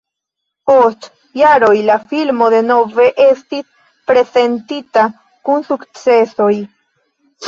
[0.69, 1.03] Post
[1.41, 3.67] jaroj la filmo denove estis
[4.13, 5.05] prezentita
[5.51, 6.49] kun sukcesoj.